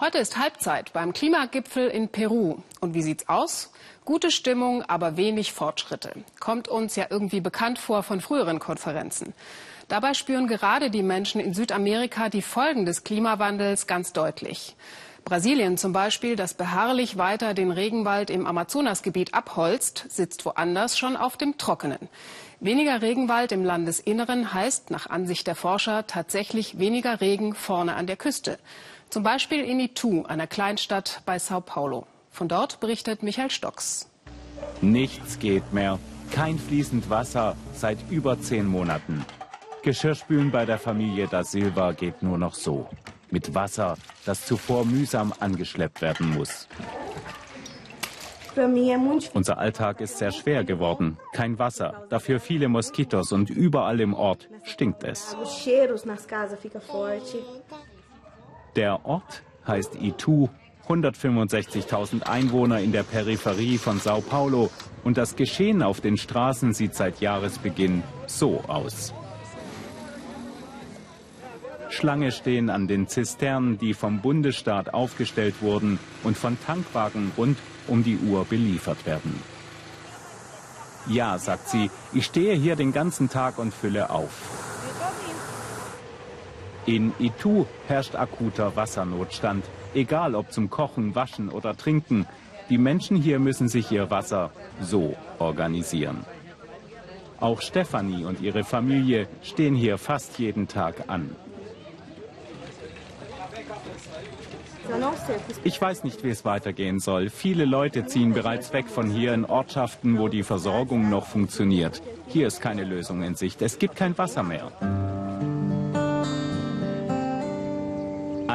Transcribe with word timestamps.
Heute 0.00 0.18
ist 0.18 0.38
Halbzeit 0.38 0.92
beim 0.92 1.12
Klimagipfel 1.12 1.88
in 1.88 2.08
Peru. 2.08 2.58
Und 2.80 2.94
wie 2.94 3.02
sieht's 3.02 3.28
aus? 3.28 3.72
Gute 4.04 4.30
Stimmung, 4.30 4.84
aber 4.84 5.16
wenig 5.16 5.52
Fortschritte. 5.52 6.12
Kommt 6.38 6.68
uns 6.68 6.94
ja 6.94 7.06
irgendwie 7.10 7.40
bekannt 7.40 7.80
vor 7.80 8.04
von 8.04 8.20
früheren 8.20 8.60
Konferenzen. 8.60 9.34
Dabei 9.88 10.14
spüren 10.14 10.46
gerade 10.46 10.92
die 10.92 11.02
Menschen 11.02 11.40
in 11.40 11.52
Südamerika 11.52 12.28
die 12.28 12.42
Folgen 12.42 12.86
des 12.86 13.02
Klimawandels 13.02 13.88
ganz 13.88 14.12
deutlich. 14.12 14.76
Brasilien 15.24 15.76
zum 15.76 15.92
Beispiel, 15.92 16.36
das 16.36 16.54
beharrlich 16.54 17.18
weiter 17.18 17.52
den 17.52 17.72
Regenwald 17.72 18.30
im 18.30 18.46
Amazonasgebiet 18.46 19.34
abholzt, 19.34 20.06
sitzt 20.08 20.44
woanders 20.44 20.96
schon 20.96 21.16
auf 21.16 21.36
dem 21.36 21.58
Trockenen. 21.58 22.08
Weniger 22.60 23.02
Regenwald 23.02 23.50
im 23.50 23.64
Landesinneren 23.64 24.54
heißt 24.54 24.90
nach 24.90 25.10
Ansicht 25.10 25.48
der 25.48 25.56
Forscher 25.56 26.06
tatsächlich 26.06 26.78
weniger 26.78 27.20
Regen 27.20 27.54
vorne 27.54 27.96
an 27.96 28.06
der 28.06 28.16
Küste. 28.16 28.58
Zum 29.10 29.22
Beispiel 29.22 29.64
in 29.64 29.80
Itu, 29.80 30.24
einer 30.26 30.46
Kleinstadt 30.46 31.22
bei 31.24 31.38
Sao 31.38 31.60
Paulo. 31.60 32.06
Von 32.30 32.48
dort 32.48 32.78
berichtet 32.80 33.22
Michael 33.22 33.50
Stocks. 33.50 34.10
Nichts 34.82 35.38
geht 35.38 35.72
mehr. 35.72 35.98
Kein 36.30 36.58
fließend 36.58 37.08
Wasser 37.08 37.56
seit 37.72 37.98
über 38.10 38.38
zehn 38.38 38.66
Monaten. 38.66 39.24
Geschirrspülen 39.82 40.50
bei 40.50 40.66
der 40.66 40.78
Familie 40.78 41.26
da 41.26 41.42
Silva 41.42 41.92
geht 41.92 42.22
nur 42.22 42.36
noch 42.36 42.54
so. 42.54 42.88
Mit 43.30 43.54
Wasser, 43.54 43.96
das 44.26 44.44
zuvor 44.44 44.84
mühsam 44.84 45.32
angeschleppt 45.40 46.02
werden 46.02 46.34
muss. 46.34 46.68
Unser 49.34 49.58
Alltag 49.58 50.00
ist 50.00 50.18
sehr 50.18 50.32
schwer 50.32 50.64
geworden. 50.64 51.16
Kein 51.32 51.58
Wasser, 51.58 52.06
dafür 52.08 52.40
viele 52.40 52.68
Moskitos 52.68 53.32
und 53.32 53.50
überall 53.50 54.00
im 54.00 54.14
Ort 54.14 54.48
stinkt 54.64 55.04
es. 55.04 55.36
Der 58.76 59.04
Ort 59.04 59.42
heißt 59.66 59.96
Itu, 60.00 60.48
165.000 60.88 62.22
Einwohner 62.22 62.80
in 62.80 62.92
der 62.92 63.02
Peripherie 63.02 63.78
von 63.78 64.00
Sao 64.00 64.20
Paulo 64.20 64.70
und 65.04 65.18
das 65.18 65.36
Geschehen 65.36 65.82
auf 65.82 66.00
den 66.00 66.16
Straßen 66.16 66.72
sieht 66.72 66.94
seit 66.94 67.20
Jahresbeginn 67.20 68.02
so 68.26 68.62
aus. 68.66 69.12
Schlange 71.90 72.32
stehen 72.32 72.70
an 72.70 72.86
den 72.86 73.08
Zisternen, 73.08 73.78
die 73.78 73.92
vom 73.92 74.20
Bundesstaat 74.20 74.94
aufgestellt 74.94 75.56
wurden 75.60 75.98
und 76.22 76.36
von 76.36 76.58
Tankwagen 76.64 77.32
rund 77.36 77.58
um 77.86 78.04
die 78.04 78.18
Uhr 78.18 78.44
beliefert 78.44 79.04
werden. 79.06 79.42
Ja, 81.08 81.38
sagt 81.38 81.70
sie, 81.70 81.90
ich 82.12 82.26
stehe 82.26 82.54
hier 82.54 82.76
den 82.76 82.92
ganzen 82.92 83.30
Tag 83.30 83.58
und 83.58 83.72
fülle 83.72 84.10
auf. 84.10 84.30
In 86.88 87.12
Itu 87.18 87.66
herrscht 87.86 88.14
akuter 88.14 88.74
Wassernotstand, 88.74 89.62
egal 89.94 90.34
ob 90.34 90.50
zum 90.52 90.70
Kochen, 90.70 91.14
Waschen 91.14 91.50
oder 91.50 91.76
Trinken. 91.76 92.24
Die 92.70 92.78
Menschen 92.78 93.18
hier 93.18 93.38
müssen 93.38 93.68
sich 93.68 93.92
ihr 93.92 94.10
Wasser 94.10 94.52
so 94.80 95.14
organisieren. 95.38 96.24
Auch 97.40 97.60
Stefanie 97.60 98.24
und 98.24 98.40
ihre 98.40 98.64
Familie 98.64 99.28
stehen 99.42 99.74
hier 99.74 99.98
fast 99.98 100.38
jeden 100.38 100.66
Tag 100.66 101.04
an. 101.08 101.36
Ich 105.64 105.78
weiß 105.78 106.04
nicht, 106.04 106.24
wie 106.24 106.30
es 106.30 106.46
weitergehen 106.46 107.00
soll. 107.00 107.28
Viele 107.28 107.66
Leute 107.66 108.06
ziehen 108.06 108.32
bereits 108.32 108.72
weg 108.72 108.86
von 108.88 109.10
hier 109.10 109.34
in 109.34 109.44
Ortschaften, 109.44 110.18
wo 110.18 110.28
die 110.28 110.42
Versorgung 110.42 111.10
noch 111.10 111.26
funktioniert. 111.26 112.00
Hier 112.28 112.46
ist 112.46 112.62
keine 112.62 112.84
Lösung 112.84 113.22
in 113.22 113.34
Sicht. 113.34 113.60
Es 113.60 113.78
gibt 113.78 113.94
kein 113.94 114.16
Wasser 114.16 114.42
mehr. 114.42 114.72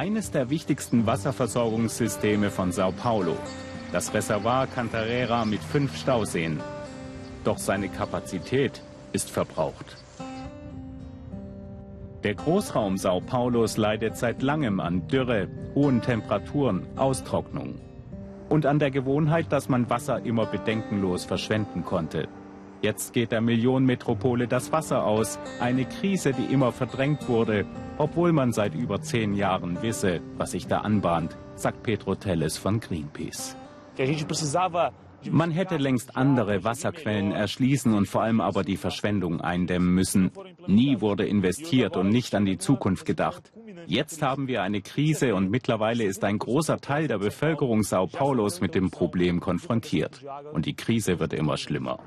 Eines 0.04 0.32
der 0.32 0.50
wichtigsten 0.50 1.06
Wasserversorgungssysteme 1.06 2.50
von 2.50 2.74
Sao 2.74 2.92
Paulo, 2.92 3.38
das 3.94 4.14
Reservoir 4.14 4.68
Cantarera 4.68 5.46
mit 5.46 5.62
fünf 5.62 5.96
Stauseen. 5.96 6.60
Doch 7.46 7.58
seine 7.58 7.88
Kapazität 7.88 8.82
ist 9.14 9.32
verbraucht. 9.32 9.96
Der 12.26 12.36
Großraum 12.36 12.98
Sao 12.98 13.22
Paulos 13.22 13.78
leidet 13.78 14.18
seit 14.18 14.42
langem 14.42 14.82
an 14.82 15.08
Dürre, 15.08 15.48
hohen 15.74 16.02
Temperaturen, 16.02 16.86
Austrocknung 16.98 17.76
und 18.50 18.66
an 18.66 18.80
der 18.80 18.92
Gewohnheit, 18.92 19.54
dass 19.54 19.70
man 19.70 19.90
Wasser 19.90 20.22
immer 20.26 20.48
bedenkenlos 20.48 21.24
verschwenden 21.24 21.86
konnte. 21.86 22.28
Jetzt 22.84 23.14
geht 23.14 23.32
der 23.32 23.40
Millionenmetropole 23.40 24.46
das 24.46 24.74
Wasser 24.74 25.06
aus. 25.06 25.40
Eine 25.62 25.86
Krise, 25.86 26.34
die 26.34 26.54
immer 26.54 26.74
verdrängt 26.74 27.30
wurde, 27.30 27.66
obwohl 27.98 28.34
man 28.34 28.52
seit 28.52 28.76
über 28.76 29.02
zehn 29.02 29.36
Jahren 29.36 29.82
wisse, 29.82 30.20
was 30.36 30.52
sich 30.52 30.68
da 30.68 30.80
anbahnt, 30.80 31.38
sagt 31.56 31.84
Pedro 31.84 32.16
Telles 32.16 32.58
von 32.58 32.82
Greenpeace. 32.82 33.56
Man 35.32 35.52
hätte 35.52 35.78
längst 35.78 36.18
andere 36.18 36.66
Wasserquellen 36.66 37.32
erschließen 37.32 37.94
und 37.94 38.10
vor 38.10 38.24
allem 38.24 38.42
aber 38.42 38.64
die 38.64 38.76
Verschwendung 38.76 39.40
eindämmen 39.40 39.96
müssen. 39.96 40.32
Nie 40.68 41.00
wurde 41.00 41.26
investiert 41.26 41.96
und 41.96 42.10
nicht 42.10 42.36
an 42.36 42.44
die 42.44 42.58
Zukunft 42.58 43.06
gedacht. 43.06 43.54
Jetzt 43.88 44.22
haben 44.22 44.48
wir 44.48 44.62
eine 44.62 44.82
Krise 44.82 45.36
und 45.36 45.50
mittlerweile 45.50 46.04
ist 46.04 46.24
ein 46.24 46.40
großer 46.40 46.80
Teil 46.80 47.08
der 47.08 47.20
Bevölkerung 47.20 47.84
Sao 47.84 48.08
Paulos 48.08 48.62
mit 48.62 48.76
dem 48.76 48.92
Problem 48.92 49.40
konfrontiert. 49.40 50.22
Und 50.54 50.66
die 50.66 50.76
Krise 50.76 51.20
wird 51.20 51.34
immer 51.34 51.58
schlimmer. 51.58 52.00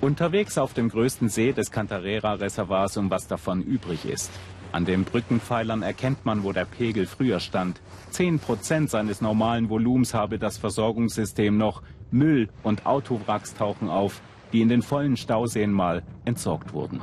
Unterwegs 0.00 0.56
auf 0.56 0.72
dem 0.72 0.88
größten 0.88 1.28
See 1.28 1.52
des 1.52 1.70
Cantarera-Reservoirs, 1.70 2.96
um 2.96 3.10
was 3.10 3.26
davon 3.26 3.62
übrig 3.62 4.06
ist. 4.06 4.30
An 4.72 4.84
den 4.84 5.04
Brückenpfeilern 5.04 5.82
erkennt 5.82 6.24
man, 6.24 6.44
wo 6.44 6.52
der 6.52 6.64
Pegel 6.64 7.06
früher 7.06 7.40
stand. 7.40 7.80
Zehn 8.10 8.38
Prozent 8.38 8.88
seines 8.88 9.20
normalen 9.20 9.68
Volumens 9.68 10.14
habe 10.14 10.38
das 10.38 10.58
Versorgungssystem 10.58 11.56
noch. 11.56 11.82
Müll 12.12 12.48
und 12.62 12.86
Autowracks 12.86 13.54
tauchen 13.54 13.88
auf, 13.88 14.20
die 14.52 14.60
in 14.60 14.68
den 14.68 14.82
vollen 14.82 15.16
Stauseen 15.16 15.72
mal 15.72 16.02
entsorgt 16.24 16.72
wurden. 16.72 17.00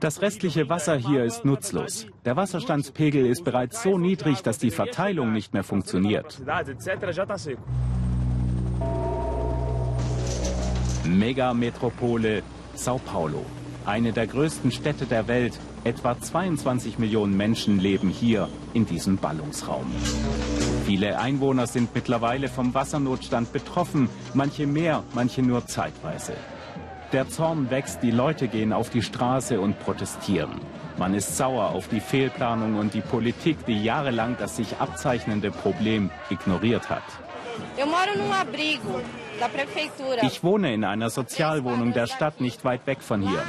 Das 0.00 0.22
restliche 0.22 0.68
Wasser 0.68 0.96
hier 0.96 1.24
ist 1.24 1.44
nutzlos. 1.44 2.06
Der 2.24 2.36
Wasserstandspegel 2.36 3.26
ist 3.26 3.44
bereits 3.44 3.82
so 3.82 3.98
niedrig, 3.98 4.42
dass 4.42 4.58
die 4.58 4.70
Verteilung 4.70 5.32
nicht 5.32 5.52
mehr 5.52 5.64
funktioniert. 5.64 6.40
Megametropole 11.04 12.42
Sao 12.74 12.98
Paulo, 12.98 13.44
eine 13.84 14.12
der 14.12 14.26
größten 14.26 14.70
Städte 14.70 15.06
der 15.06 15.26
Welt, 15.28 15.58
Etwa 15.82 16.20
22 16.20 16.98
Millionen 16.98 17.34
Menschen 17.38 17.80
leben 17.80 18.10
hier 18.10 18.50
in 18.74 18.84
diesem 18.84 19.16
Ballungsraum. 19.16 19.86
Viele 20.90 21.20
Einwohner 21.20 21.68
sind 21.68 21.94
mittlerweile 21.94 22.48
vom 22.48 22.74
Wassernotstand 22.74 23.52
betroffen, 23.52 24.08
manche 24.34 24.66
mehr, 24.66 25.04
manche 25.14 25.40
nur 25.40 25.64
zeitweise. 25.64 26.32
Der 27.12 27.28
Zorn 27.28 27.70
wächst, 27.70 28.02
die 28.02 28.10
Leute 28.10 28.48
gehen 28.48 28.72
auf 28.72 28.90
die 28.90 29.02
Straße 29.02 29.60
und 29.60 29.78
protestieren. 29.78 30.60
Man 30.98 31.14
ist 31.14 31.36
sauer 31.36 31.68
auf 31.68 31.86
die 31.86 32.00
Fehlplanung 32.00 32.74
und 32.74 32.92
die 32.92 33.02
Politik, 33.02 33.64
die 33.66 33.84
jahrelang 33.84 34.36
das 34.36 34.56
sich 34.56 34.78
abzeichnende 34.78 35.52
Problem 35.52 36.10
ignoriert 36.28 36.90
hat. 36.90 37.04
Ich 40.22 40.42
wohne 40.42 40.74
in 40.74 40.84
einer 40.84 41.10
Sozialwohnung 41.10 41.92
der 41.92 42.08
Stadt 42.08 42.40
nicht 42.40 42.64
weit 42.64 42.84
weg 42.88 43.00
von 43.00 43.22
hier. 43.22 43.44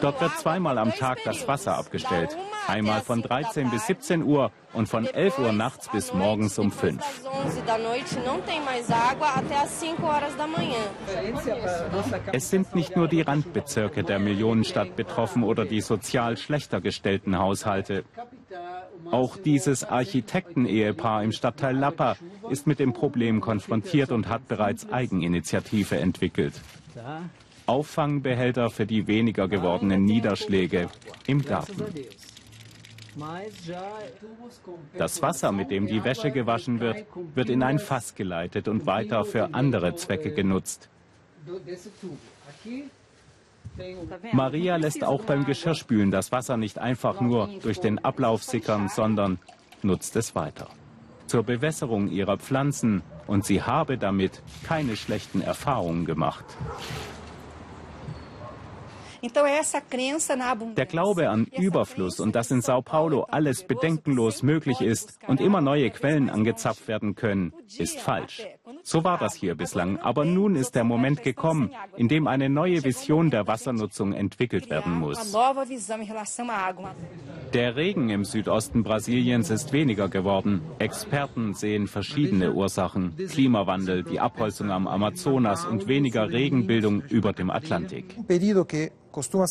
Dort 0.00 0.20
wird 0.20 0.38
zweimal 0.38 0.78
am 0.78 0.94
Tag 0.94 1.18
das 1.24 1.48
Wasser 1.48 1.76
abgestellt. 1.76 2.36
Einmal 2.66 3.00
von 3.00 3.22
13 3.22 3.70
bis 3.70 3.86
17 3.86 4.22
Uhr 4.22 4.50
und 4.72 4.88
von 4.88 5.06
11 5.06 5.38
Uhr 5.38 5.52
nachts 5.52 5.88
bis 5.90 6.12
morgens 6.12 6.58
um 6.58 6.70
5. 6.70 7.02
Es 12.32 12.50
sind 12.50 12.74
nicht 12.74 12.96
nur 12.96 13.08
die 13.08 13.22
Randbezirke 13.22 14.02
der 14.02 14.18
Millionenstadt 14.18 14.96
betroffen 14.96 15.42
oder 15.42 15.64
die 15.64 15.80
sozial 15.80 16.36
schlechter 16.36 16.80
gestellten 16.80 17.38
Haushalte. 17.38 18.04
Auch 19.10 19.36
dieses 19.36 19.84
Architektenehepaar 19.84 21.22
im 21.22 21.32
Stadtteil 21.32 21.76
Lappa 21.76 22.16
ist 22.50 22.66
mit 22.66 22.80
dem 22.80 22.92
Problem 22.92 23.40
konfrontiert 23.40 24.10
und 24.10 24.28
hat 24.28 24.48
bereits 24.48 24.90
Eigeninitiative 24.90 25.98
entwickelt. 25.98 26.60
Auffangbehälter 27.66 28.70
für 28.70 28.86
die 28.86 29.06
weniger 29.06 29.48
gewordenen 29.48 30.04
Niederschläge 30.04 30.88
im 31.26 31.42
Garten. 31.42 31.84
Das 34.96 35.22
Wasser, 35.22 35.52
mit 35.52 35.70
dem 35.70 35.86
die 35.86 36.04
Wäsche 36.04 36.30
gewaschen 36.30 36.80
wird, 36.80 37.06
wird 37.34 37.48
in 37.48 37.62
ein 37.62 37.78
Fass 37.78 38.14
geleitet 38.14 38.68
und 38.68 38.86
weiter 38.86 39.24
für 39.24 39.54
andere 39.54 39.94
Zwecke 39.96 40.32
genutzt. 40.32 40.88
Maria 44.32 44.76
lässt 44.76 45.04
auch 45.04 45.22
beim 45.24 45.44
Geschirrspülen 45.44 46.10
das 46.10 46.32
Wasser 46.32 46.56
nicht 46.56 46.78
einfach 46.78 47.20
nur 47.20 47.48
durch 47.62 47.80
den 47.80 47.98
Ablauf 47.98 48.42
sickern, 48.42 48.88
sondern 48.88 49.38
nutzt 49.82 50.16
es 50.16 50.34
weiter. 50.34 50.68
Zur 51.26 51.42
Bewässerung 51.42 52.08
ihrer 52.08 52.38
Pflanzen 52.38 53.02
und 53.26 53.44
sie 53.44 53.62
habe 53.62 53.98
damit 53.98 54.42
keine 54.62 54.96
schlechten 54.96 55.40
Erfahrungen 55.40 56.04
gemacht. 56.04 56.44
Der 60.74 60.86
Glaube 60.86 61.28
an 61.30 61.46
Überfluss 61.46 62.20
und 62.20 62.34
dass 62.34 62.50
in 62.50 62.62
Sao 62.62 62.82
Paulo 62.82 63.24
alles 63.30 63.64
bedenkenlos 63.64 64.42
möglich 64.42 64.80
ist 64.80 65.18
und 65.26 65.40
immer 65.40 65.60
neue 65.60 65.90
Quellen 65.90 66.30
angezapft 66.30 66.88
werden 66.88 67.14
können, 67.14 67.52
ist 67.78 67.98
falsch. 68.00 68.46
So 68.82 69.04
war 69.04 69.18
das 69.18 69.34
hier 69.34 69.54
bislang, 69.54 69.98
aber 69.98 70.24
nun 70.24 70.54
ist 70.56 70.74
der 70.74 70.84
Moment 70.84 71.22
gekommen, 71.22 71.70
in 71.96 72.08
dem 72.08 72.26
eine 72.26 72.48
neue 72.48 72.84
Vision 72.84 73.30
der 73.30 73.46
Wassernutzung 73.46 74.12
entwickelt 74.12 74.70
werden 74.70 74.94
muss. 74.98 75.34
Der 77.56 77.74
Regen 77.74 78.10
im 78.10 78.26
Südosten 78.26 78.82
Brasiliens 78.82 79.48
ist 79.48 79.72
weniger 79.72 80.10
geworden. 80.10 80.60
Experten 80.78 81.54
sehen 81.54 81.86
verschiedene 81.86 82.52
Ursachen. 82.52 83.16
Klimawandel, 83.16 84.02
die 84.02 84.20
Abholzung 84.20 84.70
am 84.70 84.86
Amazonas 84.86 85.64
und 85.64 85.88
weniger 85.88 86.30
Regenbildung 86.30 87.00
über 87.04 87.32
dem 87.32 87.48
Atlantik. 87.48 88.14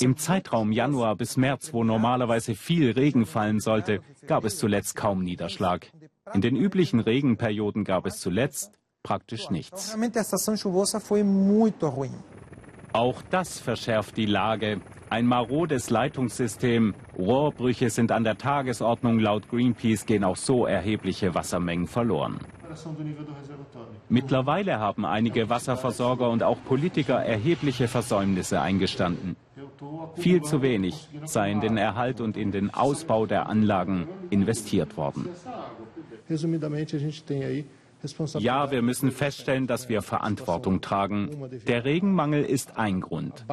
Im 0.02 0.18
Zeitraum 0.18 0.72
Januar 0.72 1.16
bis 1.16 1.36
März, 1.36 1.74
wo 1.74 1.84
normalerweise 1.84 2.54
viel 2.54 2.92
Regen 2.92 3.26
fallen 3.26 3.60
sollte, 3.60 4.02
gab 4.28 4.46
es 4.46 4.60
zuletzt 4.60 4.96
kaum 4.96 5.24
Niederschlag. 5.24 5.88
In 6.32 6.42
den 6.42 6.56
üblichen 6.56 7.00
Regenperioden 7.00 7.86
gab 7.86 8.06
es 8.06 8.20
zuletzt 8.20 8.72
praktisch 9.02 9.50
nichts. 9.50 9.98
Auch 12.94 13.22
das 13.32 13.60
verschärft 13.60 14.16
die 14.16 14.28
Lage. 14.28 14.80
Ein 15.10 15.28
marodes 15.28 15.90
Leitungssystem, 15.90 16.96
Rohrbrüche 17.18 17.90
sind 17.90 18.12
an 18.12 18.24
der 18.24 18.38
Tagesordnung. 18.38 19.20
Laut 19.20 19.48
Greenpeace 19.50 20.06
gehen 20.06 20.24
auch 20.24 20.36
so 20.36 20.66
erhebliche 20.66 21.36
Wassermengen 21.36 21.88
verloren. 21.88 22.40
Mittlerweile 24.10 24.80
haben 24.80 25.06
einige 25.06 25.50
Wasserversorger 25.50 26.30
und 26.30 26.44
auch 26.44 26.58
Politiker 26.66 27.24
erhebliche 27.24 27.88
Versäumnisse 27.88 28.62
eingestanden. 28.62 29.36
Viel 30.16 30.42
zu 30.42 30.62
wenig 30.62 31.08
sei 31.26 31.52
in 31.52 31.62
den 31.62 31.78
Erhalt 31.78 32.22
und 32.22 32.38
in 32.38 32.52
den 32.52 32.74
Ausbau 32.74 33.26
der 33.26 33.48
Anlagen 33.48 34.08
investiert 34.30 34.98
worden. 34.98 35.30
Ja, 38.40 38.72
wir 38.72 38.82
müssen 38.82 39.12
feststellen, 39.12 39.68
dass 39.68 39.90
wir 39.90 40.02
Verantwortung 40.02 40.82
tragen. 40.82 41.30
Der 41.68 41.86
Regenmangel 41.86 42.44
ist 42.44 42.78
ein 42.78 43.02
Grund. 43.02 43.46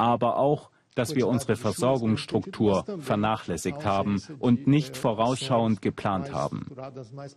Aber 0.00 0.38
auch, 0.38 0.70
dass 0.94 1.14
wir 1.14 1.28
unsere 1.28 1.56
Versorgungsstruktur 1.56 2.84
vernachlässigt 3.00 3.84
haben 3.84 4.22
und 4.38 4.66
nicht 4.66 4.96
vorausschauend 4.96 5.82
geplant 5.82 6.32
haben. 6.32 6.66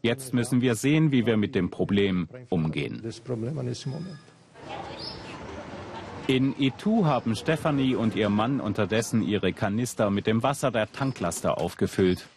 Jetzt 0.01 0.33
müssen 0.33 0.61
wir 0.61 0.75
sehen, 0.75 1.11
wie 1.11 1.25
wir 1.25 1.37
mit 1.37 1.55
dem 1.55 1.69
Problem 1.69 2.27
umgehen. 2.49 3.03
In 6.27 6.55
Itu 6.57 7.05
haben 7.05 7.35
Stefanie 7.35 7.95
und 7.95 8.15
ihr 8.15 8.29
Mann 8.29 8.61
unterdessen 8.61 9.21
ihre 9.21 9.51
Kanister 9.51 10.09
mit 10.09 10.25
dem 10.25 10.41
Wasser 10.41 10.71
der 10.71 10.89
Tanklaster 10.89 11.57
aufgefüllt. 11.57 12.29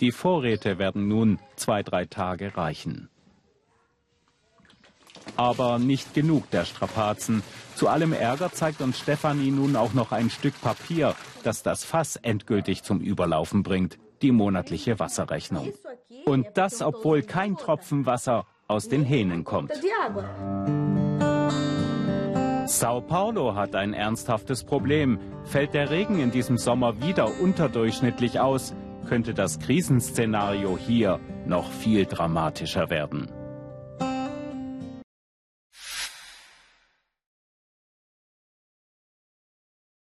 Die 0.00 0.12
Vorräte 0.12 0.78
werden 0.78 1.08
nun 1.08 1.40
zwei, 1.56 1.82
drei 1.82 2.04
Tage 2.04 2.56
reichen. 2.56 3.08
Aber 5.42 5.80
nicht 5.80 6.14
genug 6.14 6.48
der 6.50 6.64
Strapazen. 6.64 7.42
Zu 7.74 7.88
allem 7.88 8.12
Ärger 8.12 8.52
zeigt 8.52 8.80
uns 8.80 8.96
Stefanie 8.96 9.50
nun 9.50 9.74
auch 9.74 9.92
noch 9.92 10.12
ein 10.12 10.30
Stück 10.30 10.54
Papier, 10.60 11.16
das 11.42 11.64
das 11.64 11.82
Fass 11.82 12.14
endgültig 12.14 12.84
zum 12.84 13.00
Überlaufen 13.00 13.64
bringt, 13.64 13.98
die 14.22 14.30
monatliche 14.30 15.00
Wasserrechnung. 15.00 15.72
Und 16.26 16.46
das, 16.54 16.80
obwohl 16.80 17.22
kein 17.22 17.56
Tropfen 17.56 18.06
Wasser 18.06 18.46
aus 18.68 18.88
den 18.88 19.02
Hähnen 19.02 19.42
kommt. 19.42 19.72
Sao 22.66 23.00
Paulo 23.00 23.56
hat 23.56 23.74
ein 23.74 23.94
ernsthaftes 23.94 24.62
Problem. 24.62 25.18
Fällt 25.42 25.74
der 25.74 25.90
Regen 25.90 26.20
in 26.20 26.30
diesem 26.30 26.56
Sommer 26.56 27.02
wieder 27.02 27.40
unterdurchschnittlich 27.40 28.38
aus, 28.38 28.74
könnte 29.08 29.34
das 29.34 29.58
Krisenszenario 29.58 30.78
hier 30.78 31.18
noch 31.46 31.68
viel 31.72 32.06
dramatischer 32.06 32.90
werden. 32.90 33.41